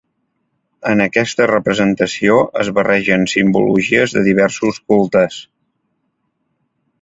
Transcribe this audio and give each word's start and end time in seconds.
En 0.91 1.01
aquesta 1.03 1.45
representació 1.51 2.37
es 2.63 2.71
barregen 2.77 3.27
simbologies 3.35 4.17
de 4.17 4.25
diversos 4.29 4.81
cultes. 4.95 5.39